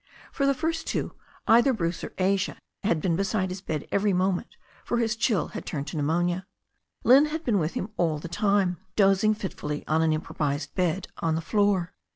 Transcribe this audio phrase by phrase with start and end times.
[0.31, 1.13] For the first two
[1.47, 5.63] either Bruce or Asia had been beside his bed every moment, for his chill had
[5.63, 6.47] turned to pneumonia.
[7.03, 11.03] Lynne had been with him all the time, dozing fitfully on an improvised bed otv
[11.03, 11.93] tS\<^ 28o THE STORY OF A NEW ZEALAND RIVER floor.